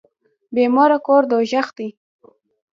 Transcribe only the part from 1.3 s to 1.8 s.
دوږخ